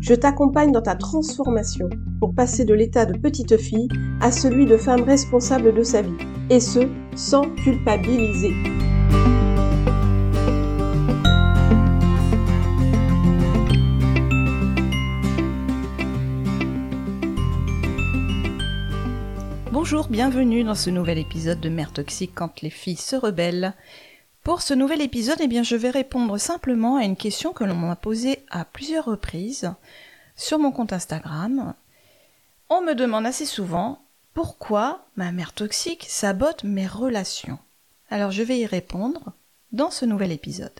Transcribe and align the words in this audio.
Je 0.00 0.14
t'accompagne 0.14 0.72
dans 0.72 0.82
ta 0.82 0.94
transformation 0.94 1.88
pour 2.20 2.34
passer 2.34 2.64
de 2.64 2.74
l'état 2.74 3.06
de 3.06 3.18
petite 3.18 3.56
fille 3.56 3.88
à 4.20 4.30
celui 4.30 4.66
de 4.66 4.76
femme 4.76 5.02
responsable 5.02 5.74
de 5.74 5.82
sa 5.82 6.02
vie, 6.02 6.16
et 6.50 6.60
ce, 6.60 6.80
sans 7.16 7.42
culpabiliser. 7.56 8.52
Bonjour, 19.72 20.08
bienvenue 20.08 20.64
dans 20.64 20.74
ce 20.74 20.90
nouvel 20.90 21.18
épisode 21.18 21.60
de 21.60 21.68
Mère 21.68 21.92
Toxique 21.92 22.32
quand 22.34 22.60
les 22.62 22.70
filles 22.70 22.96
se 22.96 23.16
rebellent. 23.16 23.74
Pour 24.46 24.62
ce 24.62 24.74
nouvel 24.74 25.02
épisode, 25.02 25.40
eh 25.40 25.64
je 25.64 25.74
vais 25.74 25.90
répondre 25.90 26.38
simplement 26.38 26.98
à 26.98 27.02
une 27.02 27.16
question 27.16 27.52
que 27.52 27.64
l'on 27.64 27.74
m'a 27.74 27.96
posée 27.96 28.44
à 28.48 28.64
plusieurs 28.64 29.06
reprises 29.06 29.72
sur 30.36 30.60
mon 30.60 30.70
compte 30.70 30.92
Instagram. 30.92 31.74
On 32.68 32.80
me 32.80 32.94
demande 32.94 33.26
assez 33.26 33.44
souvent 33.44 34.04
pourquoi 34.34 35.04
ma 35.16 35.32
mère 35.32 35.52
toxique 35.52 36.06
sabote 36.08 36.62
mes 36.62 36.86
relations. 36.86 37.58
Alors 38.08 38.30
je 38.30 38.44
vais 38.44 38.60
y 38.60 38.66
répondre 38.66 39.32
dans 39.72 39.90
ce 39.90 40.04
nouvel 40.04 40.30
épisode. 40.30 40.78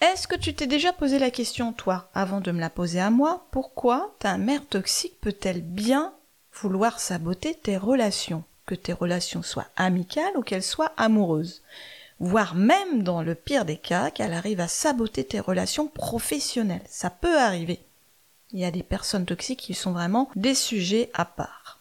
Est-ce 0.00 0.28
que 0.28 0.36
tu 0.36 0.54
t'es 0.54 0.68
déjà 0.68 0.92
posé 0.92 1.18
la 1.18 1.32
question, 1.32 1.72
toi, 1.72 2.08
avant 2.14 2.40
de 2.40 2.52
me 2.52 2.60
la 2.60 2.70
poser 2.70 3.00
à 3.00 3.10
moi, 3.10 3.48
pourquoi 3.50 4.14
ta 4.20 4.38
mère 4.38 4.64
toxique 4.64 5.20
peut-elle 5.20 5.62
bien 5.62 6.12
vouloir 6.52 7.00
saboter 7.00 7.56
tes 7.56 7.76
relations? 7.76 8.44
Que 8.68 8.74
tes 8.74 8.92
relations 8.92 9.42
soient 9.42 9.70
amicales 9.76 10.36
ou 10.36 10.42
qu'elles 10.42 10.62
soient 10.62 10.92
amoureuses. 10.98 11.62
Voire 12.20 12.54
même 12.54 13.02
dans 13.02 13.22
le 13.22 13.34
pire 13.34 13.64
des 13.64 13.78
cas, 13.78 14.10
qu'elle 14.10 14.34
arrive 14.34 14.60
à 14.60 14.68
saboter 14.68 15.24
tes 15.24 15.40
relations 15.40 15.86
professionnelles. 15.86 16.82
Ça 16.86 17.10
peut 17.10 17.38
arriver. 17.38 17.80
Il 18.52 18.60
y 18.60 18.64
a 18.64 18.70
des 18.70 18.82
personnes 18.82 19.24
toxiques 19.24 19.60
qui 19.60 19.74
sont 19.74 19.92
vraiment 19.92 20.28
des 20.36 20.54
sujets 20.54 21.10
à 21.14 21.24
part. 21.24 21.80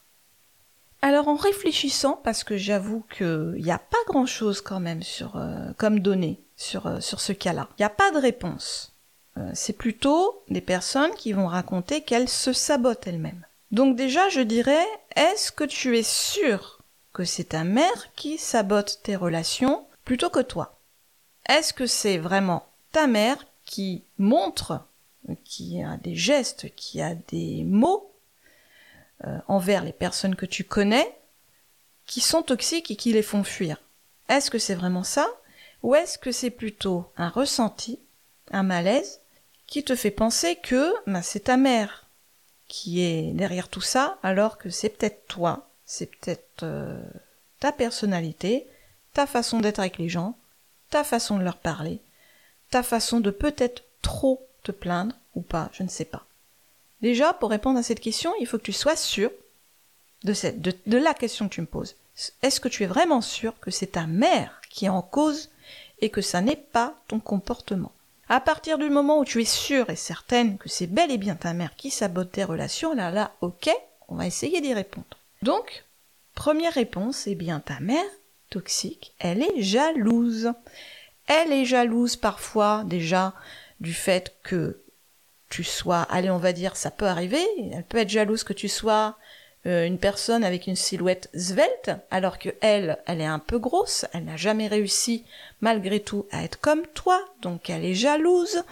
Alors 1.02 1.27
en 1.27 1.35
réfléchissant, 1.35 2.19
parce 2.23 2.44
que 2.44 2.57
j'avoue 2.57 3.03
qu'il 3.16 3.61
n'y 3.61 3.72
a 3.72 3.79
pas 3.79 3.97
grand 4.07 4.25
chose 4.25 4.61
quand 4.61 4.79
même 4.79 5.03
sur, 5.03 5.35
euh, 5.35 5.72
comme 5.77 5.99
données 5.99 6.39
sur, 6.55 6.88
euh, 6.88 6.99
sur 6.99 7.19
ce 7.19 7.33
cas-là. 7.33 7.67
Il 7.77 7.81
n'y 7.81 7.85
a 7.85 7.89
pas 7.89 8.11
de 8.11 8.17
réponse. 8.17 8.94
Euh, 9.38 9.51
c'est 9.53 9.77
plutôt 9.77 10.41
des 10.49 10.61
personnes 10.61 11.13
qui 11.16 11.33
vont 11.33 11.47
raconter 11.47 12.01
qu'elles 12.01 12.29
se 12.29 12.53
sabotent 12.53 13.05
elles-mêmes. 13.05 13.45
Donc 13.72 13.95
déjà, 13.95 14.29
je 14.29 14.41
dirais, 14.41 14.85
est-ce 15.16 15.51
que 15.51 15.66
tu 15.66 15.97
es 15.97 16.03
sûr 16.03 16.77
que 17.17 17.25
c'est 17.25 17.45
ta 17.45 17.63
mère 17.63 18.13
qui 18.15 18.37
sabote 18.37 18.99
tes 19.01 19.15
relations 19.15 19.87
plutôt 20.05 20.29
que 20.29 20.39
toi. 20.39 20.79
Est-ce 21.49 21.73
que 21.73 21.87
c'est 21.87 22.19
vraiment 22.19 22.67
ta 22.91 23.07
mère 23.07 23.43
qui 23.65 24.03
montre, 24.19 24.85
qui 25.43 25.81
a 25.81 25.97
des 25.97 26.13
gestes, 26.13 26.69
qui 26.75 27.01
a 27.01 27.15
des 27.15 27.63
mots 27.63 28.13
euh, 29.25 29.39
envers 29.47 29.83
les 29.83 29.93
personnes 29.93 30.35
que 30.35 30.45
tu 30.45 30.63
connais 30.63 31.17
qui 32.05 32.21
sont 32.21 32.43
toxiques 32.43 32.91
et 32.91 32.95
qui 32.95 33.13
les 33.13 33.23
font 33.23 33.43
fuir? 33.43 33.81
Est-ce 34.29 34.51
que 34.51 34.59
c'est 34.59 34.75
vraiment 34.75 35.03
ça? 35.03 35.27
Ou 35.81 35.95
est-ce 35.95 36.19
que 36.19 36.31
c'est 36.31 36.51
plutôt 36.51 37.11
un 37.17 37.29
ressenti, 37.29 38.00
un 38.51 38.61
malaise, 38.61 39.22
qui 39.66 39.83
te 39.83 39.95
fait 39.95 40.11
penser 40.11 40.56
que 40.56 40.94
ben, 41.07 41.23
c'est 41.23 41.45
ta 41.45 41.57
mère 41.57 42.06
qui 42.67 43.01
est 43.01 43.31
derrière 43.31 43.69
tout 43.69 43.81
ça, 43.81 44.19
alors 44.22 44.59
que 44.59 44.69
c'est 44.69 44.89
peut-être 44.89 45.25
toi? 45.25 45.66
C'est 45.88 46.06
peut-être 46.06 46.64
euh, 46.64 47.02
ta 47.59 47.72
personnalité, 47.72 48.68
ta 49.14 49.25
façon 49.25 49.59
d'être 49.59 49.80
avec 49.80 49.98
les 49.98 50.09
gens, 50.09 50.38
ta 50.92 51.03
façon 51.03 51.40
de 51.40 51.44
leur 51.44 51.58
parler, 51.58 52.00
ta 52.70 52.84
façon 52.84 53.20
de 53.20 53.31
peut-être 53.31 53.84
trop 54.03 54.46
te 54.64 54.72
plaindre 54.72 55.16
ou 55.34 55.42
pas, 55.42 55.70
je 55.74 55.81
ne 55.81 55.90
sais 55.90 56.06
pas. 56.06 56.25
Déjà, 57.02 57.34
pour 57.34 57.50
répondre 57.50 57.80
à 57.80 57.84
cette 57.84 58.02
question, 58.02 58.34
il 58.40 58.48
faut 58.48 58.58
que 58.58 58.64
tu 58.64 58.74
sois 58.74 58.96
sûr 58.96 59.31
de, 60.24 60.34
cette, 60.34 60.62
de, 60.62 60.98
la 60.98 61.14
question 61.14 61.48
que 61.48 61.53
tu 61.53 61.62
me 61.62 61.68
poses. 61.68 61.96
Est-ce 62.42 62.59
que 62.59 62.68
tu 62.68 62.84
es 62.84 62.88
vraiment 62.88 63.22
sûr 63.22 63.58
que 63.59 63.72
c'est 63.72 63.94
ta 63.94 64.08
mère 64.08 64.62
qui 64.69 64.86
est 64.86 64.90
en 64.90 65.02
cause 65.02 65.50
et 66.02 66.09
que 66.09 66.22
ça 66.22 66.42
n'est 66.42 66.56
pas 66.56 66.96
ton 67.08 67.19
comportement? 67.19 67.92
À 68.30 68.42
partir 68.42 68.78
du 68.78 68.90
moment 68.90 69.19
où 69.19 69.25
tu 69.25 69.42
es 69.42 69.46
sûre 69.46 69.90
et 69.90 69.96
certaine 69.96 70.58
que 70.58 70.68
c'est 70.68 70.88
bel 70.88 71.12
et 71.12 71.18
bien 71.18 71.36
ta 71.36 71.54
mère 71.54 71.75
qui 71.78 71.92
sabote 71.92 72.31
tes 72.31 72.44
relations, 72.44 72.94
là, 72.94 73.09
là, 73.09 73.31
ok, 73.42 73.69
on 74.09 74.16
va 74.16 74.28
essayer 74.28 74.59
d'y 74.59 74.74
répondre. 74.74 75.16
Donc, 75.42 75.86
première 76.36 76.74
réponse, 76.74 77.28
eh 77.28 77.36
bien 77.36 77.59
ta 77.59 77.80
mère 77.80 78.09
toxique, 78.50 79.14
elle 79.20 79.42
est 79.42 79.62
jalouse. 79.62 80.52
Elle 81.28 81.52
est 81.52 81.66
jalouse 81.66 82.16
parfois 82.16 82.84
déjà 82.86 83.34
du 83.80 83.94
fait 83.94 84.36
que 84.44 84.81
tu 85.50 85.64
sois, 85.64 86.02
allez 86.03 86.30
on 86.30 86.38
va 86.38 86.53
dire, 86.53 86.75
ça 86.75 86.92
peut 86.92 87.06
arriver, 87.06 87.46
elle 87.72 87.84
peut 87.84 87.98
être 87.98 88.09
jalouse 88.09 88.44
que 88.44 88.53
tu 88.53 88.68
sois 88.68 89.18
euh, 89.66 89.86
une 89.86 89.98
personne 89.98 90.44
avec 90.44 90.68
une 90.68 90.75
silhouette 90.75 91.30
svelte, 91.34 91.92
alors 92.12 92.38
que 92.40 92.50
elle, 92.62 92.98
elle 93.06 93.22
est 93.22 93.25
un 93.25 93.40
peu 93.40 93.59
grosse, 93.59 94.06
elle 94.14 94.25
n'a 94.25 94.38
jamais 94.38 94.68
réussi 94.68 95.25
malgré 95.62 96.00
tout 96.00 96.25
à 96.31 96.44
être 96.44 96.59
comme 96.59 96.86
toi, 96.88 97.19
donc 97.42 97.69
elle 97.69 97.86
est 97.86 97.94
jalouse, 97.94 98.64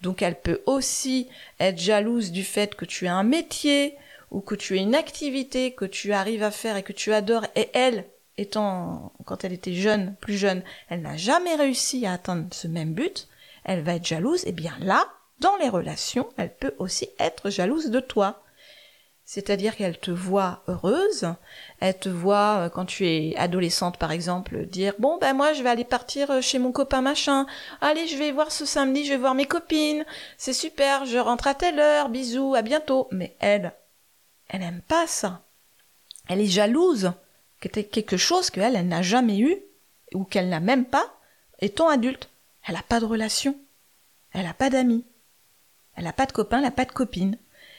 donc 0.00 0.22
elle 0.22 0.40
peut 0.40 0.62
aussi 0.66 1.28
être 1.60 1.78
jalouse 1.78 2.32
du 2.32 2.44
fait 2.44 2.74
que 2.74 2.84
tu 2.84 3.06
as 3.06 3.14
un 3.14 3.24
métier, 3.24 3.96
ou 4.32 4.40
que 4.40 4.54
tu 4.54 4.74
as 4.74 4.80
une 4.80 4.94
activité 4.94 5.72
que 5.72 5.84
tu 5.84 6.12
arrives 6.12 6.42
à 6.42 6.50
faire 6.50 6.76
et 6.76 6.82
que 6.82 6.92
tu 6.92 7.12
adores, 7.12 7.46
et 7.54 7.68
elle, 7.74 8.06
étant, 8.38 9.12
quand 9.26 9.44
elle 9.44 9.52
était 9.52 9.74
jeune, 9.74 10.16
plus 10.20 10.36
jeune, 10.36 10.62
elle 10.88 11.02
n'a 11.02 11.16
jamais 11.16 11.54
réussi 11.54 12.06
à 12.06 12.14
atteindre 12.14 12.52
ce 12.52 12.66
même 12.66 12.94
but, 12.94 13.28
elle 13.64 13.82
va 13.82 13.94
être 13.94 14.06
jalouse, 14.06 14.44
et 14.46 14.52
bien 14.52 14.74
là, 14.80 15.06
dans 15.38 15.56
les 15.58 15.68
relations, 15.68 16.28
elle 16.38 16.54
peut 16.54 16.74
aussi 16.78 17.10
être 17.18 17.50
jalouse 17.50 17.90
de 17.90 18.00
toi. 18.00 18.42
C'est-à-dire 19.24 19.76
qu'elle 19.76 19.98
te 19.98 20.10
voit 20.10 20.62
heureuse, 20.66 21.34
elle 21.80 21.98
te 21.98 22.08
voit 22.08 22.56
euh, 22.58 22.68
quand 22.68 22.84
tu 22.84 23.06
es 23.06 23.36
adolescente 23.36 23.96
par 23.96 24.10
exemple 24.10 24.66
dire 24.66 24.94
bon 24.98 25.16
ben 25.18 25.32
moi 25.32 25.52
je 25.52 25.62
vais 25.62 25.70
aller 25.70 25.84
partir 25.84 26.30
euh, 26.32 26.40
chez 26.40 26.58
mon 26.58 26.72
copain 26.72 27.02
machin, 27.02 27.46
allez 27.80 28.08
je 28.08 28.16
vais 28.16 28.32
voir 28.32 28.50
ce 28.50 28.66
samedi, 28.66 29.04
je 29.04 29.12
vais 29.12 29.18
voir 29.18 29.36
mes 29.36 29.46
copines, 29.46 30.04
c'est 30.36 30.52
super, 30.52 31.06
je 31.06 31.18
rentre 31.18 31.46
à 31.46 31.54
telle 31.54 31.78
heure, 31.78 32.08
bisous, 32.08 32.54
à 32.56 32.62
bientôt. 32.62 33.08
Mais 33.12 33.36
elle, 33.38 33.72
elle 34.52 34.60
n'aime 34.60 34.82
pas 34.82 35.06
ça. 35.06 35.42
Elle 36.28 36.40
est 36.40 36.46
jalouse 36.46 37.12
que 37.60 37.68
quelque 37.68 38.16
chose 38.16 38.50
qu'elle, 38.50 38.76
elle, 38.76 38.86
n'a 38.86 39.02
jamais 39.02 39.38
eu, 39.38 39.56
ou 40.14 40.24
qu'elle 40.24 40.48
n'a 40.48 40.60
même 40.60 40.84
pas, 40.84 41.18
étant 41.60 41.88
adulte. 41.88 42.28
Elle 42.66 42.74
n'a 42.74 42.82
pas 42.82 43.00
de 43.00 43.06
relation. 43.06 43.56
Elle 44.32 44.44
n'a 44.44 44.54
pas 44.54 44.70
d'amis. 44.70 45.04
Elle 45.96 46.04
n'a 46.04 46.12
pas 46.12 46.26
de 46.26 46.32
copain, 46.32 46.58
elle 46.58 46.64
n'a 46.64 46.70
pas 46.70 46.84
de 46.84 46.92
copine. 46.92 47.38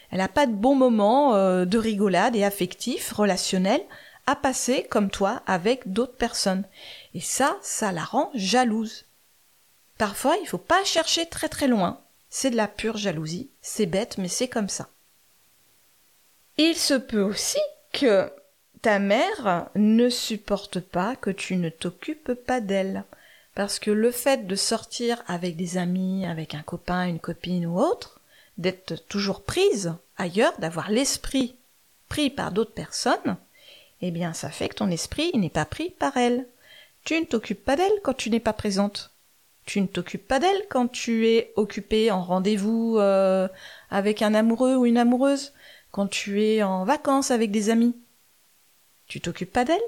Elle 0.09 0.17
n'a 0.17 0.27
pas 0.27 0.47
de 0.47 0.51
bons 0.51 0.75
moments 0.75 1.35
euh, 1.35 1.65
de 1.65 1.77
rigolade 1.77 2.35
et 2.35 2.43
affectifs, 2.43 3.11
relationnels, 3.11 3.83
à 4.25 4.35
passer 4.35 4.87
comme 4.89 5.09
toi 5.09 5.43
avec 5.45 5.91
d'autres 5.91 6.17
personnes. 6.17 6.63
Et 7.13 7.21
ça, 7.21 7.57
ça 7.61 7.91
la 7.91 8.03
rend 8.03 8.31
jalouse. 8.33 9.05
Parfois, 9.97 10.37
il 10.41 10.47
faut 10.47 10.57
pas 10.57 10.83
chercher 10.85 11.27
très 11.27 11.49
très 11.49 11.67
loin. 11.67 12.01
C'est 12.29 12.49
de 12.49 12.55
la 12.55 12.67
pure 12.67 12.97
jalousie. 12.97 13.49
C'est 13.61 13.85
bête, 13.85 14.17
mais 14.17 14.27
c'est 14.27 14.47
comme 14.47 14.69
ça. 14.69 14.89
Il 16.57 16.75
se 16.75 16.93
peut 16.93 17.21
aussi 17.21 17.59
que 17.91 18.31
ta 18.81 18.99
mère 18.99 19.69
ne 19.75 20.09
supporte 20.09 20.79
pas 20.79 21.15
que 21.15 21.29
tu 21.29 21.55
ne 21.55 21.69
t'occupes 21.69 22.33
pas 22.33 22.61
d'elle. 22.61 23.05
Parce 23.55 23.79
que 23.79 23.91
le 23.91 24.11
fait 24.11 24.45
de 24.47 24.55
sortir 24.55 25.23
avec 25.27 25.55
des 25.55 25.77
amis, 25.77 26.25
avec 26.25 26.55
un 26.55 26.61
copain, 26.61 27.07
une 27.07 27.19
copine 27.19 27.65
ou 27.65 27.79
autre, 27.79 28.19
d'être 28.57 28.95
toujours 29.07 29.43
prise 29.43 29.93
ailleurs, 30.17 30.53
d'avoir 30.59 30.91
l'esprit 30.91 31.55
pris 32.09 32.29
par 32.29 32.51
d'autres 32.51 32.73
personnes, 32.73 33.37
eh 34.01 34.11
bien 34.11 34.33
ça 34.33 34.49
fait 34.49 34.69
que 34.69 34.75
ton 34.75 34.91
esprit 34.91 35.31
n'est 35.35 35.49
pas 35.49 35.65
pris 35.65 35.89
par 35.91 36.17
elle. 36.17 36.45
Tu 37.03 37.19
ne 37.19 37.25
t'occupes 37.25 37.63
pas 37.63 37.75
d'elle 37.75 37.99
quand 38.03 38.13
tu 38.13 38.29
n'es 38.29 38.39
pas 38.39 38.53
présente. 38.53 39.11
Tu 39.65 39.81
ne 39.81 39.87
t'occupes 39.87 40.27
pas 40.27 40.39
d'elle 40.39 40.67
quand 40.69 40.87
tu 40.87 41.27
es 41.27 41.53
occupé 41.55 42.11
en 42.11 42.21
rendez-vous 42.21 42.97
euh, 42.97 43.47
avec 43.89 44.21
un 44.21 44.33
amoureux 44.33 44.75
ou 44.75 44.85
une 44.85 44.97
amoureuse 44.97 45.53
quand 45.93 46.07
tu 46.07 46.43
es 46.43 46.63
en 46.63 46.83
vacances 46.85 47.29
avec 47.29 47.51
des 47.51 47.69
amis. 47.69 47.95
Tu 49.05 49.21
t'occupes 49.21 49.53
pas 49.53 49.63
d'elle 49.63 49.79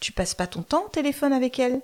Tu 0.00 0.12
passes 0.12 0.34
pas 0.34 0.46
ton 0.46 0.62
temps 0.62 0.84
au 0.84 0.90
téléphone 0.90 1.32
avec 1.32 1.58
elle 1.58 1.80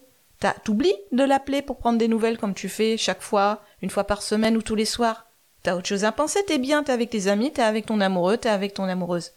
T'oublies 0.62 0.94
de 1.10 1.24
l'appeler 1.24 1.62
pour 1.62 1.78
prendre 1.78 1.98
des 1.98 2.08
nouvelles 2.08 2.36
comme 2.36 2.52
tu 2.52 2.68
fais 2.68 2.96
chaque 2.96 3.22
fois, 3.22 3.62
une 3.80 3.90
fois 3.90 4.04
par 4.04 4.22
semaine 4.22 4.56
ou 4.56 4.62
tous 4.62 4.74
les 4.74 4.84
soirs 4.84 5.26
T'as 5.62 5.74
autre 5.74 5.86
chose 5.86 6.04
à 6.04 6.12
penser, 6.12 6.44
t'es 6.44 6.58
bien, 6.58 6.82
t'es 6.82 6.92
avec 6.92 7.08
tes 7.08 7.28
amis, 7.28 7.52
t'es 7.52 7.62
avec 7.62 7.86
ton 7.86 8.00
amoureux, 8.00 8.36
t'es 8.36 8.48
avec 8.48 8.74
ton 8.74 8.84
amoureuse. 8.84 9.32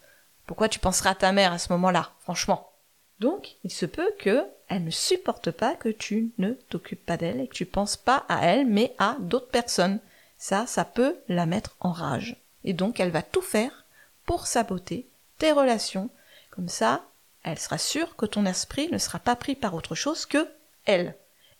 Pourquoi 0.46 0.68
tu 0.68 0.80
penseras 0.80 1.10
à 1.10 1.14
ta 1.14 1.32
mère 1.32 1.52
à 1.52 1.58
ce 1.58 1.72
moment-là, 1.72 2.10
franchement? 2.20 2.72
Donc, 3.20 3.56
il 3.64 3.70
se 3.70 3.86
peut 3.86 4.12
que 4.18 4.44
elle 4.68 4.84
ne 4.84 4.90
supporte 4.90 5.50
pas 5.50 5.76
que 5.76 5.88
tu 5.88 6.32
ne 6.38 6.50
t'occupes 6.68 7.06
pas 7.06 7.16
d'elle 7.16 7.40
et 7.40 7.46
que 7.46 7.54
tu 7.54 7.64
penses 7.64 7.96
pas 7.96 8.26
à 8.28 8.44
elle, 8.44 8.66
mais 8.66 8.94
à 8.98 9.16
d'autres 9.20 9.48
personnes. 9.48 10.00
Ça, 10.36 10.66
ça 10.66 10.84
peut 10.84 11.16
la 11.28 11.46
mettre 11.46 11.76
en 11.80 11.92
rage. 11.92 12.36
Et 12.64 12.74
donc, 12.74 13.00
elle 13.00 13.12
va 13.12 13.22
tout 13.22 13.40
faire 13.40 13.85
pour 14.26 14.46
saboter 14.46 15.08
tes 15.38 15.52
relations. 15.52 16.10
Comme 16.50 16.68
ça, 16.68 17.04
elle 17.42 17.58
sera 17.58 17.78
sûre 17.78 18.16
que 18.16 18.26
ton 18.26 18.44
esprit 18.44 18.88
ne 18.90 18.98
sera 18.98 19.18
pas 19.18 19.36
pris 19.36 19.54
par 19.54 19.74
autre 19.74 19.94
chose 19.94 20.26
que 20.26 20.48
elle. 20.84 21.14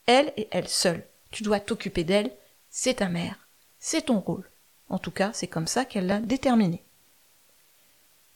Elle 0.06 0.32
et 0.36 0.48
elle 0.50 0.68
seule. 0.68 1.04
Tu 1.30 1.42
dois 1.42 1.60
t'occuper 1.60 2.04
d'elle, 2.04 2.30
c'est 2.70 2.94
ta 2.94 3.08
mère, 3.08 3.48
c'est 3.78 4.06
ton 4.06 4.20
rôle. 4.20 4.48
En 4.88 4.98
tout 4.98 5.10
cas, 5.10 5.30
c'est 5.32 5.46
comme 5.46 5.66
ça 5.66 5.84
qu'elle 5.84 6.06
l'a 6.06 6.20
déterminé. 6.20 6.82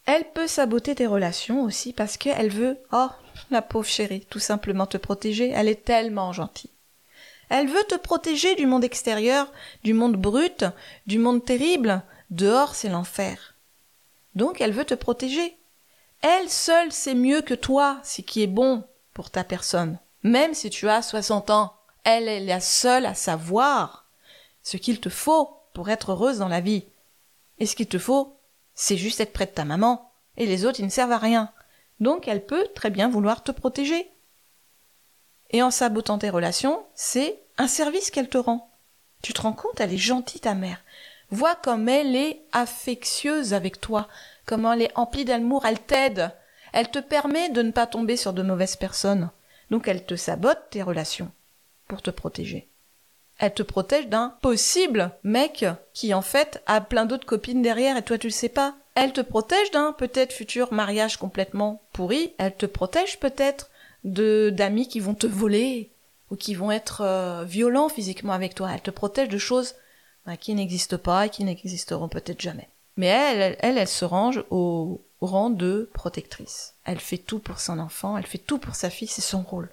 Elle 0.07 0.25
peut 0.33 0.49
saboter 0.49 0.95
tes 0.95 1.07
relations 1.07 1.63
aussi 1.63 1.93
parce 1.93 2.17
qu'elle 2.17 2.51
veut, 2.51 2.79
oh, 2.93 3.09
la 3.51 3.63
pauvre 3.63 3.87
chérie, 3.87 4.27
tout 4.29 4.39
simplement 4.39 4.87
te 4.87 4.97
protéger, 4.97 5.51
elle 5.51 5.69
est 5.69 5.85
tellement 5.85 6.33
gentille. 6.33 6.71
Elle 7.49 7.69
veut 7.69 7.85
te 7.89 7.97
protéger 7.97 8.55
du 8.55 8.67
monde 8.67 8.85
extérieur, 8.85 9.53
du 9.83 9.93
monde 9.93 10.17
brut, 10.17 10.65
du 11.07 11.19
monde 11.19 11.45
terrible. 11.45 12.03
Dehors, 12.31 12.75
c'est 12.77 12.89
l'enfer. 12.89 13.50
Donc, 14.35 14.61
elle 14.61 14.73
veut 14.73 14.85
te 14.85 14.95
protéger. 14.95 15.57
Elle 16.23 16.51
seule 16.51 16.93
sait 16.93 17.15
mieux 17.15 17.41
que 17.41 17.55
toi 17.55 18.01
ce 18.03 18.21
qui 18.21 18.43
est 18.43 18.47
bon 18.47 18.85
pour 19.15 19.31
ta 19.31 19.45
personne. 19.45 19.99
Même 20.23 20.55
si 20.55 20.69
tu 20.69 20.89
as 20.89 21.03
60 21.03 21.51
ans, 21.51 21.75
elle 22.05 22.29
est 22.29 22.45
la 22.45 22.61
seule 22.61 23.07
à 23.07 23.15
savoir 23.15 24.07
ce 24.63 24.77
qu'il 24.77 25.01
te 25.01 25.09
faut 25.09 25.57
pour 25.73 25.89
être 25.89 26.13
heureuse 26.13 26.39
dans 26.39 26.49
la 26.49 26.61
vie. 26.61 26.85
Et 27.59 27.67
ce 27.67 27.77
qu'il 27.77 27.89
te 27.89 27.99
faut, 27.99 28.37
c'est 28.75 28.97
juste 28.97 29.21
être 29.21 29.33
près 29.33 29.47
de 29.47 29.51
ta 29.51 29.65
maman. 29.65 30.13
Et 30.37 30.47
les 30.47 30.65
autres, 30.65 30.81
ils 30.81 30.87
ne 30.87 30.91
servent 30.91 31.13
à 31.13 31.19
rien. 31.19 31.53
Donc 32.01 32.29
elle 32.29 32.45
peut 32.45 32.67
très 32.75 32.91
bien 32.91 33.09
vouloir 33.09 33.43
te 33.43 33.53
protéger. 33.53 34.11
Et 35.51 35.63
en 35.63 35.71
sabotant 35.71 36.19
tes 36.19 36.31
relations, 36.31 36.85
c'est 36.95 37.41
un 37.59 37.69
service 37.69 38.11
qu'elle 38.11 38.29
te 38.29 38.39
rend. 38.39 38.71
Tu 39.23 39.33
te 39.33 39.43
rends 39.43 39.53
compte, 39.53 39.81
elle 39.81 39.93
est 39.93 39.99
gentille 39.99 40.41
ta 40.41 40.55
mère. 40.55 40.83
Vois 41.31 41.55
comme 41.55 41.89
elle 41.89 42.17
est 42.17 42.41
affectueuse 42.53 43.55
avec 43.55 43.81
toi, 43.81 44.09
comment 44.47 44.73
elle 44.73 44.83
est 44.83 44.99
emplie 44.99 45.25
d'amour, 45.25 45.65
elle 45.65 45.79
t'aide. 45.79 46.33
Elle 46.73 46.91
te 46.91 46.99
permet 46.99 47.51
de 47.51 47.63
ne 47.63 47.71
pas 47.71 47.87
tomber 47.87 48.17
sur 48.17 48.33
de 48.33 48.43
mauvaises 48.43 48.77
personnes. 48.77 49.31
Donc 49.71 49.87
elle 49.87 50.05
te 50.05 50.17
sabote 50.17 50.59
tes 50.71 50.83
relations 50.83 51.31
pour 51.87 52.03
te 52.03 52.11
protéger. 52.11 52.67
Elle 53.39 53.55
te 53.55 53.63
protège 53.63 54.09
d'un 54.09 54.35
possible 54.43 55.13
mec 55.25 55.65
qui 55.95 56.13
en 56.13 56.23
fait 56.23 56.63
a 56.67 56.81
plein 56.81 57.07
d'autres 57.07 57.27
copines 57.27 57.63
derrière 57.63 57.97
et 57.97 58.03
toi 58.03 58.19
tu 58.19 58.27
le 58.27 58.33
sais 58.33 58.49
pas. 58.49 58.75
Elle 58.95 59.13
te 59.13 59.21
protège 59.21 59.71
d'un 59.71 59.93
peut-être 59.93 60.33
futur 60.33 60.73
mariage 60.73 61.17
complètement 61.17 61.81
pourri. 61.93 62.33
Elle 62.39 62.55
te 62.55 62.67
protège 62.67 63.19
peut-être 63.19 63.71
de 64.05 64.51
d'amis 64.51 64.89
qui 64.89 65.01
vont 65.01 65.15
te 65.15 65.27
voler 65.27 65.91
ou 66.31 66.37
qui 66.37 66.55
vont 66.55 66.71
être 66.71 67.03
euh, 67.03 67.45
violents 67.45 67.89
physiquement 67.89 68.33
avec 68.33 68.55
toi. 68.55 68.71
Elle 68.75 68.83
te 68.83 68.91
protège 68.91 69.29
de 69.29 69.39
choses 69.39 69.75
bah, 70.31 70.37
qui 70.37 70.55
n'existent 70.55 70.97
pas 70.97 71.27
et 71.27 71.29
qui 71.29 71.43
n'existeront 71.43 72.09
peut-être 72.09 72.41
jamais. 72.41 72.69
Mais 72.97 73.09
elle, 73.09 73.57
elle, 73.59 73.79
elle, 73.79 73.89
se 73.89 74.05
range 74.05 74.45
au, 74.51 75.01
rang 75.21 75.51
de 75.51 75.91
protectrice. 75.93 76.75
Elle 76.85 77.01
fait 77.01 77.19
tout 77.19 77.41
pour 77.41 77.59
son 77.59 77.81
enfant, 77.81 78.17
elle 78.17 78.27
fait 78.27 78.39
tout 78.39 78.59
pour 78.59 78.77
sa 78.77 78.91
fille, 78.91 79.09
c'est 79.09 79.23
son 79.23 79.43
rôle. 79.43 79.71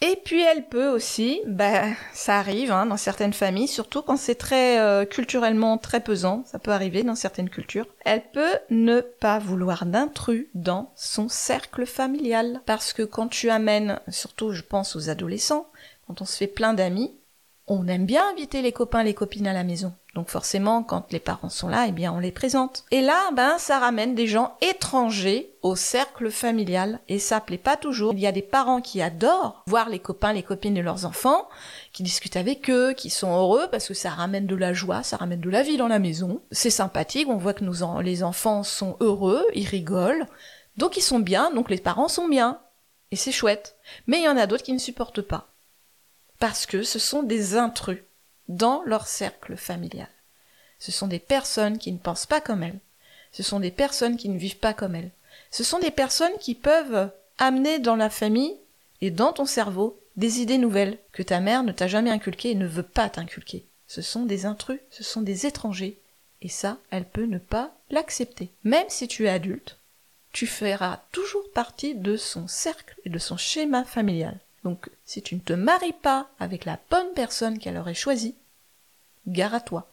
Et 0.00 0.16
puis 0.24 0.40
elle 0.42 0.68
peut 0.68 0.86
aussi, 0.86 1.40
bah, 1.48 1.86
ça 2.12 2.38
arrive 2.38 2.70
hein, 2.70 2.86
dans 2.86 2.96
certaines 2.96 3.32
familles, 3.32 3.66
surtout 3.66 4.02
quand 4.02 4.16
c'est 4.16 4.36
très 4.36 4.78
euh, 4.78 5.06
culturellement 5.06 5.76
très 5.76 6.00
pesant, 6.00 6.44
ça 6.46 6.60
peut 6.60 6.70
arriver 6.70 7.02
dans 7.02 7.16
certaines 7.16 7.50
cultures. 7.50 7.88
Elle 8.04 8.22
peut 8.32 8.58
ne 8.70 9.00
pas 9.00 9.40
vouloir 9.40 9.86
d'intrus 9.86 10.46
dans 10.54 10.92
son 10.94 11.28
cercle 11.28 11.84
familial, 11.84 12.60
parce 12.64 12.92
que 12.92 13.02
quand 13.02 13.26
tu 13.26 13.50
amènes, 13.50 13.98
surtout 14.06 14.52
je 14.52 14.62
pense 14.62 14.94
aux 14.94 15.10
adolescents, 15.10 15.66
quand 16.06 16.22
on 16.22 16.26
se 16.26 16.36
fait 16.36 16.46
plein 16.46 16.74
d'amis, 16.74 17.12
on 17.66 17.88
aime 17.88 18.04
bien 18.04 18.22
inviter 18.30 18.60
les 18.60 18.72
copains, 18.72 19.02
les 19.02 19.14
copines 19.14 19.46
à 19.46 19.54
la 19.54 19.64
maison. 19.64 19.94
Donc 20.14 20.28
forcément, 20.28 20.82
quand 20.82 21.10
les 21.12 21.18
parents 21.18 21.48
sont 21.48 21.68
là, 21.68 21.86
eh 21.88 21.92
bien, 21.92 22.12
on 22.12 22.18
les 22.18 22.30
présente. 22.30 22.84
Et 22.90 23.00
là, 23.00 23.30
ben, 23.32 23.56
ça 23.58 23.78
ramène 23.78 24.14
des 24.14 24.26
gens 24.26 24.56
étrangers 24.60 25.56
au 25.62 25.74
cercle 25.74 26.30
familial. 26.30 27.00
Et 27.08 27.18
ça 27.18 27.40
plaît 27.40 27.58
pas 27.58 27.76
toujours. 27.76 28.12
Il 28.12 28.20
y 28.20 28.26
a 28.26 28.32
des 28.32 28.42
parents 28.42 28.82
qui 28.82 29.00
adorent 29.00 29.64
voir 29.66 29.88
les 29.88 29.98
copains, 29.98 30.34
les 30.34 30.42
copines 30.42 30.74
de 30.74 30.82
leurs 30.82 31.06
enfants, 31.06 31.48
qui 31.92 32.02
discutent 32.02 32.36
avec 32.36 32.68
eux, 32.68 32.92
qui 32.92 33.08
sont 33.08 33.34
heureux 33.34 33.66
parce 33.70 33.88
que 33.88 33.94
ça 33.94 34.10
ramène 34.10 34.46
de 34.46 34.56
la 34.56 34.72
joie, 34.72 35.02
ça 35.02 35.16
ramène 35.16 35.40
de 35.40 35.50
la 35.50 35.62
vie 35.62 35.78
dans 35.78 35.88
la 35.88 35.98
maison. 35.98 36.42
C'est 36.52 36.70
sympathique. 36.70 37.28
On 37.28 37.38
voit 37.38 37.54
que 37.54 37.64
nos 37.64 38.00
les 38.02 38.22
enfants 38.22 38.62
sont 38.62 38.96
heureux, 39.00 39.44
ils 39.54 39.66
rigolent. 39.66 40.26
Donc 40.76 40.96
ils 40.96 41.02
sont 41.02 41.18
bien, 41.18 41.50
donc 41.50 41.70
les 41.70 41.78
parents 41.78 42.08
sont 42.08 42.28
bien. 42.28 42.60
Et 43.10 43.16
c'est 43.16 43.32
chouette. 43.32 43.76
Mais 44.06 44.18
il 44.18 44.24
y 44.24 44.28
en 44.28 44.36
a 44.36 44.46
d'autres 44.46 44.64
qui 44.64 44.72
ne 44.72 44.78
supportent 44.78 45.22
pas 45.22 45.53
parce 46.44 46.66
que 46.66 46.82
ce 46.82 46.98
sont 46.98 47.22
des 47.22 47.56
intrus 47.56 48.02
dans 48.48 48.82
leur 48.84 49.06
cercle 49.06 49.56
familial. 49.56 50.10
Ce 50.78 50.92
sont 50.92 51.06
des 51.06 51.18
personnes 51.18 51.78
qui 51.78 51.90
ne 51.90 51.96
pensent 51.96 52.26
pas 52.26 52.42
comme 52.42 52.62
elles. 52.62 52.80
Ce 53.32 53.42
sont 53.42 53.60
des 53.60 53.70
personnes 53.70 54.18
qui 54.18 54.28
ne 54.28 54.36
vivent 54.36 54.58
pas 54.58 54.74
comme 54.74 54.94
elles. 54.94 55.10
Ce 55.50 55.64
sont 55.64 55.78
des 55.78 55.90
personnes 55.90 56.36
qui 56.38 56.54
peuvent 56.54 57.10
amener 57.38 57.78
dans 57.78 57.96
la 57.96 58.10
famille 58.10 58.58
et 59.00 59.10
dans 59.10 59.32
ton 59.32 59.46
cerveau 59.46 59.98
des 60.16 60.42
idées 60.42 60.58
nouvelles 60.58 60.98
que 61.12 61.22
ta 61.22 61.40
mère 61.40 61.62
ne 61.62 61.72
t'a 61.72 61.88
jamais 61.88 62.10
inculquées 62.10 62.50
et 62.50 62.56
ne 62.56 62.66
veut 62.66 62.82
pas 62.82 63.08
t'inculquer. 63.08 63.64
Ce 63.86 64.02
sont 64.02 64.26
des 64.26 64.44
intrus, 64.44 64.80
ce 64.90 65.02
sont 65.02 65.22
des 65.22 65.46
étrangers. 65.46 65.98
Et 66.42 66.50
ça, 66.50 66.76
elle 66.90 67.06
peut 67.06 67.24
ne 67.24 67.38
pas 67.38 67.74
l'accepter. 67.88 68.50
Même 68.64 68.90
si 68.90 69.08
tu 69.08 69.24
es 69.24 69.30
adulte, 69.30 69.78
tu 70.32 70.46
feras 70.46 71.00
toujours 71.10 71.50
partie 71.54 71.94
de 71.94 72.18
son 72.18 72.48
cercle 72.48 72.96
et 73.06 73.08
de 73.08 73.18
son 73.18 73.38
schéma 73.38 73.84
familial. 73.84 74.38
Donc, 74.64 74.90
si 75.04 75.22
tu 75.22 75.34
ne 75.34 75.40
te 75.40 75.52
maries 75.52 75.92
pas 75.92 76.30
avec 76.38 76.64
la 76.64 76.78
bonne 76.90 77.12
personne 77.14 77.58
qu'elle 77.58 77.76
aurait 77.76 77.94
choisie, 77.94 78.34
gare 79.26 79.54
à 79.54 79.60
toi. 79.60 79.92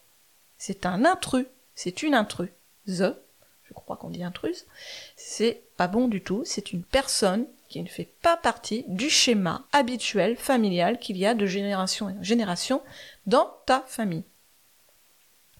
C'est 0.58 0.86
un 0.86 1.04
intrus, 1.04 1.46
c'est 1.74 2.02
une 2.02 2.14
intruse, 2.14 2.50
je 2.86 3.74
crois 3.74 3.96
qu'on 3.96 4.10
dit 4.10 4.24
intruse, 4.24 4.66
c'est 5.16 5.62
pas 5.76 5.88
bon 5.88 6.08
du 6.08 6.22
tout, 6.22 6.42
c'est 6.44 6.72
une 6.72 6.84
personne 6.84 7.46
qui 7.68 7.82
ne 7.82 7.88
fait 7.88 8.12
pas 8.22 8.36
partie 8.36 8.84
du 8.88 9.08
schéma 9.08 9.64
habituel 9.72 10.36
familial 10.36 10.98
qu'il 10.98 11.16
y 11.16 11.26
a 11.26 11.34
de 11.34 11.46
génération 11.46 12.06
en 12.06 12.22
génération 12.22 12.82
dans 13.26 13.50
ta 13.66 13.80
famille. 13.88 14.24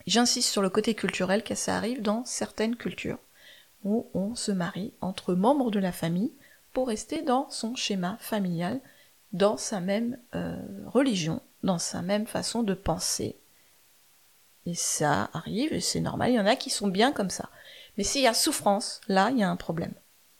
J'insiste 0.06 0.50
sur 0.50 0.62
le 0.62 0.70
côté 0.70 0.94
culturel 0.94 1.43
car 1.43 1.56
ça 1.56 1.76
arrive 1.76 2.03
dans 2.03 2.25
certaines 2.25 2.76
cultures 2.76 3.19
où 3.85 4.06
on 4.14 4.35
se 4.35 4.53
marie 4.53 4.93
entre 5.00 5.35
membres 5.35 5.71
de 5.71 5.81
la 5.81 5.92
famille 5.92 6.33
pour 6.73 6.88
rester 6.88 7.23
dans 7.23 7.49
son 7.50 7.75
schéma 7.75 8.16
familial 8.21 8.81
dans 9.32 9.56
sa 9.56 9.80
même 9.80 10.18
euh, 10.34 10.56
religion, 10.86 11.40
dans 11.62 11.78
sa 11.78 12.02
même 12.02 12.26
façon 12.26 12.62
de 12.62 12.74
penser. 12.74 13.36
Et 14.66 14.74
ça 14.74 15.30
arrive, 15.32 15.72
et 15.72 15.80
c'est 15.80 16.00
normal, 16.00 16.30
il 16.30 16.34
y 16.34 16.40
en 16.40 16.46
a 16.46 16.56
qui 16.56 16.70
sont 16.70 16.88
bien 16.88 17.12
comme 17.12 17.30
ça. 17.30 17.48
Mais 17.96 18.04
s'il 18.04 18.22
y 18.22 18.26
a 18.26 18.34
souffrance, 18.34 19.00
là, 19.08 19.30
il 19.30 19.38
y 19.38 19.42
a 19.42 19.50
un 19.50 19.56
problème. 19.56 19.92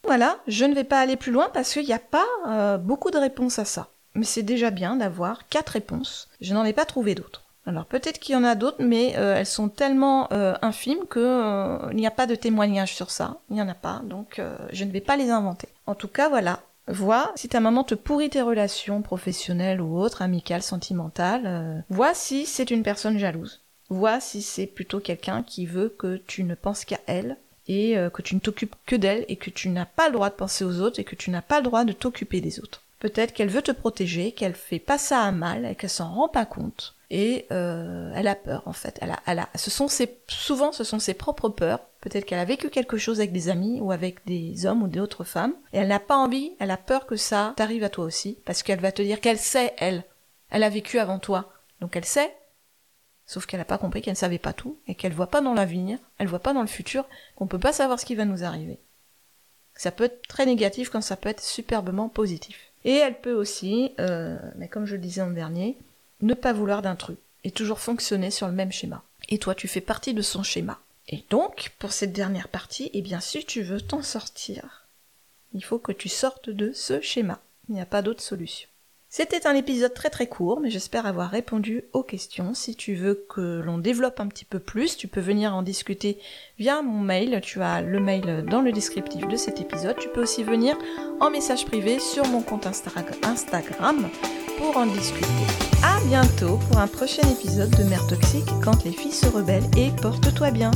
Voilà, 0.03 0.39
je 0.47 0.65
ne 0.65 0.73
vais 0.73 0.83
pas 0.83 0.99
aller 0.99 1.17
plus 1.17 1.31
loin 1.31 1.49
parce 1.53 1.73
qu'il 1.73 1.85
n'y 1.85 1.93
a 1.93 1.99
pas 1.99 2.25
euh, 2.47 2.77
beaucoup 2.77 3.11
de 3.11 3.17
réponses 3.17 3.59
à 3.59 3.65
ça. 3.65 3.89
Mais 4.15 4.25
c'est 4.25 4.43
déjà 4.43 4.69
bien 4.69 4.95
d'avoir 4.95 5.47
quatre 5.47 5.69
réponses. 5.69 6.29
Je 6.41 6.53
n'en 6.53 6.65
ai 6.65 6.73
pas 6.73 6.85
trouvé 6.85 7.15
d'autres. 7.15 7.43
Alors 7.65 7.85
peut-être 7.85 8.19
qu'il 8.19 8.33
y 8.33 8.37
en 8.37 8.43
a 8.43 8.55
d'autres, 8.55 8.83
mais 8.83 9.15
euh, 9.17 9.37
elles 9.37 9.45
sont 9.45 9.69
tellement 9.69 10.27
infimes 10.61 11.05
qu'il 11.11 11.95
n'y 11.95 12.05
a 12.05 12.11
pas 12.11 12.27
de 12.27 12.35
témoignage 12.35 12.93
sur 12.93 13.11
ça. 13.11 13.39
Il 13.49 13.55
n'y 13.55 13.61
en 13.61 13.69
a 13.69 13.73
pas, 13.73 14.01
donc 14.03 14.41
je 14.71 14.83
ne 14.83 14.91
vais 14.91 15.01
pas 15.01 15.15
les 15.15 15.29
inventer. 15.29 15.69
En 15.87 15.95
tout 15.95 16.09
cas, 16.09 16.27
voilà, 16.27 16.59
Vois 16.87 17.31
si 17.35 17.47
ta 17.47 17.59
maman 17.59 17.83
te 17.83 17.95
pourrit 17.95 18.29
tes 18.29 18.41
relations 18.41 19.01
professionnelles 19.01 19.81
ou 19.81 19.97
autres, 19.97 20.21
amicales, 20.21 20.63
sentimentales. 20.63 21.45
Euh, 21.45 21.79
vois 21.89 22.13
si 22.13 22.45
c'est 22.45 22.71
une 22.71 22.83
personne 22.83 23.17
jalouse. 23.17 23.61
Vois 23.89 24.19
si 24.19 24.41
c'est 24.41 24.67
plutôt 24.67 24.99
quelqu'un 24.99 25.43
qui 25.43 25.65
veut 25.65 25.93
que 25.97 26.21
tu 26.27 26.43
ne 26.43 26.55
penses 26.55 26.83
qu'à 26.83 26.99
elle 27.05 27.37
et 27.67 27.97
euh, 27.97 28.09
que 28.09 28.21
tu 28.21 28.35
ne 28.35 28.39
t'occupes 28.39 28.75
que 28.85 28.95
d'elle 28.95 29.25
et 29.29 29.37
que 29.37 29.49
tu 29.49 29.69
n'as 29.69 29.85
pas 29.85 30.07
le 30.07 30.13
droit 30.13 30.29
de 30.29 30.35
penser 30.35 30.65
aux 30.65 30.81
autres 30.81 30.99
et 30.99 31.03
que 31.03 31.15
tu 31.15 31.29
n'as 31.29 31.41
pas 31.41 31.59
le 31.59 31.65
droit 31.65 31.85
de 31.85 31.93
t'occuper 31.93 32.41
des 32.41 32.59
autres. 32.59 32.81
Peut-être 33.03 33.33
qu'elle 33.33 33.49
veut 33.49 33.61
te 33.61 33.73
protéger, 33.73 34.31
qu'elle 34.31 34.55
fait 34.55 34.79
pas 34.79 34.97
ça 34.97 35.23
à 35.23 35.31
mal 35.33 35.75
qu'elle 35.75 35.89
s'en 35.89 36.13
rend 36.13 36.29
pas 36.29 36.45
compte 36.45 36.95
et 37.09 37.45
euh, 37.51 38.13
elle 38.15 38.29
a 38.29 38.35
peur 38.35 38.63
en 38.65 38.71
fait. 38.71 38.97
Elle 39.01 39.11
a, 39.11 39.19
elle 39.25 39.45
ce 39.55 39.69
sont 39.69 39.89
souvent 40.29 40.71
ce 40.71 40.85
sont 40.85 40.99
ses 40.99 41.13
propres 41.13 41.49
peurs. 41.49 41.81
Peut-être 41.99 42.23
qu'elle 42.23 42.39
a 42.39 42.45
vécu 42.45 42.69
quelque 42.69 42.95
chose 42.95 43.19
avec 43.19 43.33
des 43.33 43.49
amis 43.49 43.81
ou 43.81 43.91
avec 43.91 44.25
des 44.25 44.65
hommes 44.65 44.83
ou 44.83 44.87
d'autres 44.87 45.25
femmes 45.25 45.53
et 45.73 45.79
elle 45.79 45.89
n'a 45.89 45.99
pas 45.99 46.15
envie, 46.15 46.53
elle 46.61 46.71
a 46.71 46.77
peur 46.77 47.05
que 47.05 47.17
ça 47.17 47.51
t'arrive 47.57 47.83
à 47.83 47.89
toi 47.89 48.05
aussi 48.05 48.37
parce 48.45 48.63
qu'elle 48.63 48.79
va 48.79 48.93
te 48.93 49.01
dire 49.01 49.19
qu'elle 49.19 49.37
sait 49.37 49.73
elle, 49.79 50.05
elle 50.49 50.63
a 50.63 50.69
vécu 50.69 50.97
avant 50.97 51.19
toi, 51.19 51.51
donc 51.81 51.97
elle 51.97 52.05
sait. 52.05 52.33
Sauf 53.25 53.45
qu'elle 53.45 53.59
n'a 53.59 53.65
pas 53.65 53.77
compris 53.77 54.01
qu'elle 54.01 54.13
ne 54.13 54.17
savait 54.17 54.39
pas 54.39 54.53
tout 54.53 54.77
et 54.87 54.95
qu'elle 54.95 55.11
voit 55.11 55.27
pas 55.27 55.41
dans 55.41 55.53
l'avenir, 55.53 55.99
elle 56.19 56.27
voit 56.27 56.39
pas 56.39 56.53
dans 56.53 56.61
le 56.61 56.67
futur, 56.67 57.03
qu'on 57.35 57.47
peut 57.47 57.59
pas 57.59 57.73
savoir 57.73 57.99
ce 57.99 58.05
qui 58.05 58.15
va 58.15 58.23
nous 58.23 58.45
arriver. 58.45 58.79
Ça 59.75 59.91
peut 59.91 60.05
être 60.05 60.25
très 60.25 60.45
négatif 60.45 60.89
quand 60.89 61.01
ça 61.01 61.17
peut 61.17 61.27
être 61.27 61.43
superbement 61.43 62.07
positif. 62.07 62.69
Et 62.85 62.93
elle 62.93 63.19
peut 63.19 63.33
aussi, 63.33 63.93
euh, 63.99 64.37
mais 64.55 64.67
comme 64.67 64.85
je 64.85 64.95
le 64.95 65.01
disais 65.01 65.21
en 65.21 65.31
dernier, 65.31 65.77
ne 66.21 66.33
pas 66.33 66.53
vouloir 66.53 66.81
d'intrus 66.81 67.17
et 67.43 67.51
toujours 67.51 67.79
fonctionner 67.79 68.31
sur 68.31 68.47
le 68.47 68.53
même 68.53 68.71
schéma. 68.71 69.03
Et 69.29 69.37
toi, 69.37 69.55
tu 69.55 69.67
fais 69.67 69.81
partie 69.81 70.13
de 70.13 70.21
son 70.21 70.43
schéma. 70.43 70.79
Et 71.07 71.23
donc, 71.29 71.71
pour 71.79 71.91
cette 71.91 72.13
dernière 72.13 72.47
partie, 72.47 72.89
eh 72.93 73.01
bien, 73.01 73.19
si 73.19 73.45
tu 73.45 73.61
veux 73.61 73.81
t'en 73.81 74.01
sortir, 74.01 74.87
il 75.53 75.63
faut 75.63 75.79
que 75.79 75.91
tu 75.91 76.09
sortes 76.09 76.49
de 76.49 76.71
ce 76.73 77.01
schéma. 77.01 77.41
Il 77.69 77.75
n'y 77.75 77.81
a 77.81 77.85
pas 77.85 78.01
d'autre 78.01 78.23
solution. 78.23 78.69
C'était 79.15 79.45
un 79.45 79.53
épisode 79.53 79.93
très 79.93 80.09
très 80.09 80.25
court, 80.25 80.59
mais 80.59 80.71
j'espère 80.71 81.05
avoir 81.05 81.29
répondu 81.29 81.83
aux 81.93 82.01
questions. 82.01 82.55
Si 82.55 82.75
tu 82.75 82.95
veux 82.95 83.27
que 83.29 83.61
l'on 83.63 83.77
développe 83.77 84.19
un 84.19 84.25
petit 84.25 84.43
peu 84.43 84.57
plus, 84.57 84.97
tu 84.97 85.07
peux 85.07 85.21
venir 85.21 85.53
en 85.53 85.61
discuter 85.61 86.17
via 86.57 86.81
mon 86.81 86.99
mail. 86.99 87.39
Tu 87.43 87.61
as 87.61 87.83
le 87.83 87.99
mail 87.99 88.43
dans 88.49 88.63
le 88.63 88.71
descriptif 88.71 89.27
de 89.27 89.35
cet 89.35 89.61
épisode. 89.61 89.97
Tu 89.99 90.09
peux 90.09 90.23
aussi 90.23 90.43
venir 90.43 90.75
en 91.19 91.29
message 91.29 91.67
privé 91.67 91.99
sur 91.99 92.25
mon 92.25 92.41
compte 92.41 92.65
Instagram 92.65 94.09
pour 94.57 94.77
en 94.77 94.87
discuter. 94.87 95.27
À 95.83 96.03
bientôt 96.07 96.57
pour 96.67 96.79
un 96.79 96.87
prochain 96.87 97.29
épisode 97.29 97.69
de 97.69 97.83
Mère 97.83 98.07
Toxique 98.07 98.49
quand 98.63 98.83
les 98.83 98.93
filles 98.93 99.11
se 99.11 99.27
rebellent 99.27 99.69
et 99.77 99.91
porte-toi 100.01 100.49
bien. 100.49 100.71